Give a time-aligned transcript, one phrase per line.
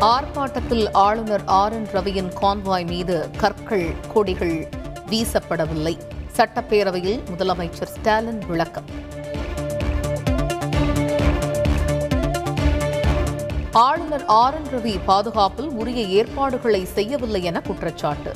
[0.00, 4.68] ஆர்ப்பாட்டத்தில் ஆளுநர் R N ரவியின் convoy மீது கற்கள் கொடிகள்
[5.10, 5.98] வீசப்படவில்லை.
[6.36, 8.84] சட்டப்பேரவையில் முதலமைச்சர் ஸ்டாலின் விளக்கம்.
[13.72, 18.32] ஆளுநர் ஆர் என் ரவி பாதுகாப்பில் உரிய ஏற்பாடுகளை செய்யவில்லை என குற்றச்சாட்டு.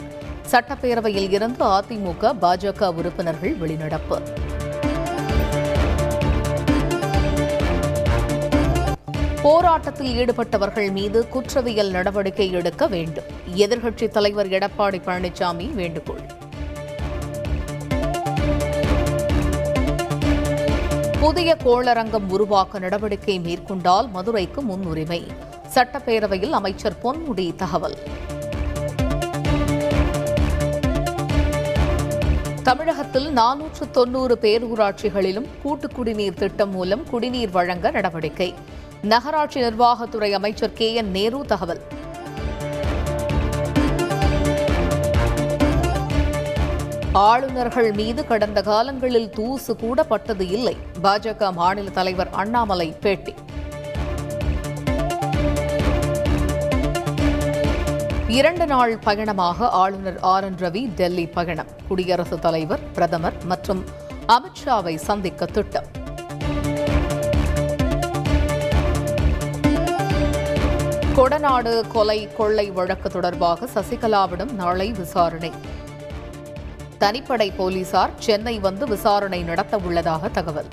[0.51, 4.47] சட்டப்பேரவையில் இருந்து அதிமுக பாஜக உறுப்பினர்கள் வெளிநடப்பு.
[9.49, 13.25] போராட்டத்தில் ஈடுபட்டவர்கள் மீது குற்றவியல் நடவடிக்கை எடுக்க வேண்டும்.
[13.57, 16.21] எதிர்க்கட்சித் தலைவர் எடப்பாடி பழனிசாமி வேண்டுகோள்.
[21.21, 25.27] புதிய கோளரங்கம் உருவாக்க நடவடிக்கை மேற்கொண்டால் மதுரைக்கு முன்னுரிமை.
[25.75, 27.97] சட்டப்பேரவையில் அமைச்சர் பொன்முடி தகவல்.
[32.63, 38.55] தமிழகத்தில் நானூற்று தொன்னூறு பேரூராட்சிகளிலும் கூட்டு குடிநீர் திட்டம் மூலம் குடிநீர் வழங்க நடவடிக்கை.
[39.03, 41.81] நகராட்சி நிர்வாகத்துறை அமைச்சர் கே என் நேரு தகவல்.
[47.13, 50.77] ஆளுநர்கள் மீது கடந்த காலங்களில் தூசு கூட பட்டது இல்லை.
[51.03, 53.35] பாஜக மாநில தலைவர் அண்ணாமலை பேட்டி.
[58.29, 61.67] இரண்டு நாள் பயணமாக ஆளுநர் ஆர் என் ரவி டெல்லி பயணம்.
[61.89, 63.85] குடியரசுத் தலைவர் பிரதமர் மற்றும்
[64.29, 65.98] அமித்ஷாவை சந்திக்க திட்டம்.
[71.19, 75.53] கொடநாடு கொலை கொள்ளை வழக்கு தொடர்பாக சசிகலாவிடம் நாளை விசாரணை.
[77.01, 80.69] தனிப்படை போலீசார் சென்னை வந்து விசாரணை நடத்த உள்ளதாக தகவல்.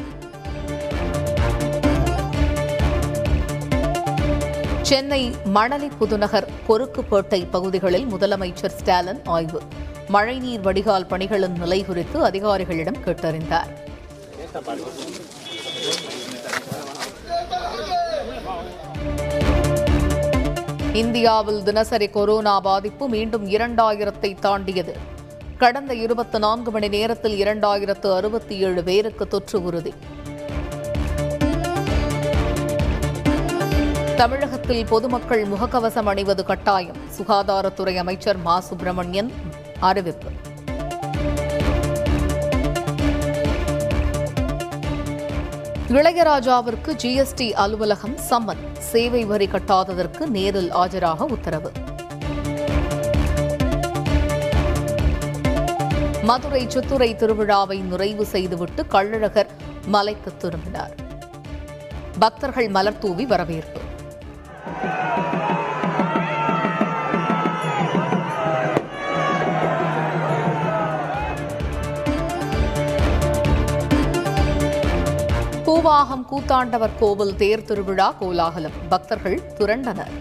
[4.82, 9.62] சென்னை மணலி புதுநகர் கொருக்குப்பேட்டை பகுதிகளில் முதலமைச்சர் ஸ்டாலின் ஆய்வு.
[10.08, 13.74] மழைநீர் வடிகால் பணிகளின் நிலை குறித்து அதிகாரிகளிடம் கேட்டறிந்தார்.
[20.96, 24.98] இந்தியாவில் தினசரி கொரோனா பாதிப்பு மீண்டும் இரண்டாயிரத்தை தாண்டியது.
[25.58, 29.94] கடந்த இருபத்தி நான்கு மணி நேரத்தில் இரண்டாயிரத்து அறுபத்தி ஏழு பேருக்கு தொற்று உறுதி.
[34.16, 36.98] தமிழகத்தில் பொதுமக்கள் முகக்கவசம் அணிவது கட்டாயம்.
[37.18, 38.60] சுகாதாரத்துறை அமைச்சர் மா.
[38.60, 39.34] சுப்பிரமணியன்
[39.80, 40.30] அறிவிப்பு.
[45.90, 48.78] இளையராஜாவிற்கு ஜிஎஸ்டி அலுவலகம் சம்மன்.
[48.80, 51.72] சேவை வரி கட்டாததற்கு நேரில் ஆஜராக உத்தரவு.
[56.24, 59.50] மதுரை சித்துரை திருவிழாவை நிறைவு செய்துவிட்டு கள்ளழகர்
[59.86, 60.96] மலைக்கு திரும்பினார்.
[62.20, 63.80] பக்தர்கள் மலர் தூவி வரவேற்பு.
[75.86, 78.72] பூவாகம் கூத்தாண்டவர் கோவில் தேர் திருவிழா கோலாகலம்.
[78.90, 80.14] பக்தர்கள் திரண்டனர்.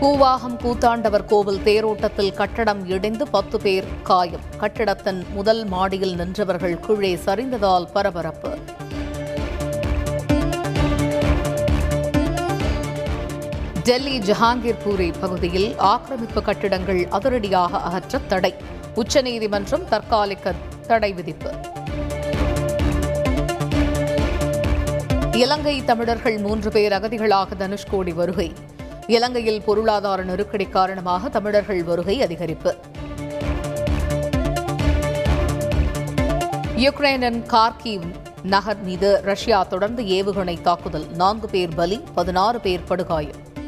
[0.00, 4.46] பூவாகம் கூத்தாண்டவர் கோவில் தேரோட்டத்தில் கட்டடம் இடிந்து பத்து பேர் காயம்.
[4.58, 8.52] கட்டிடத்தின் முதல் மாடியில் நின்றவர்கள் கீழே சரிந்ததால் பரபரப்பு.
[13.84, 18.54] டெல்லி ஜஹாங்கீர்பூரி பகுதியில் ஆக்கிரமிப்பு கட்டிடங்கள் அதிரடியாக அகற்ற தடை.
[18.94, 20.54] உச்சநீதிமன்றம் தற்காலிக
[20.86, 21.50] தடை விதிப்பு.
[25.32, 28.52] இலங்கை தமிழர்கள் மூன்று பேர் அகதிகளாக தனுஷ்கோடி வருகை.
[29.06, 32.76] இலங்கையில் பொருளாதார நெருக்கடி காரணமாக தமிழர்கள் வருகை அதிகரிப்பு.
[36.76, 38.06] யுக்ரைனின் கார்கிவ்
[38.42, 41.06] நகர் மீது ரஷ்யா தொடர்ந்து ஏவுகணை தாக்குதல்.
[41.10, 43.52] நான்கு பேர் பலி பதினாறு பேர் படுகாயம்.